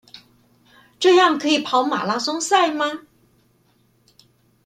[0.99, 3.01] 這樣可以跑馬拉松賽嗎？